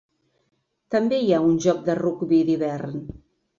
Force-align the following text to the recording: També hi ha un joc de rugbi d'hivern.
També 0.95 1.19
hi 1.19 1.29
ha 1.37 1.43
un 1.51 1.61
joc 1.67 1.85
de 1.91 1.99
rugbi 2.01 2.43
d'hivern. 2.51 3.01